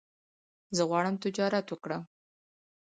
[0.75, 2.03] زه غواړم تجارت وکړم